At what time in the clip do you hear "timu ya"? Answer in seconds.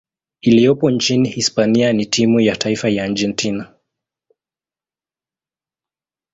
2.05-2.55